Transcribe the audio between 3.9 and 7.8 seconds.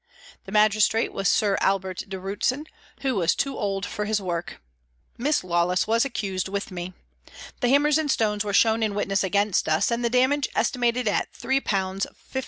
his work. Miss Lawless was accused with me. The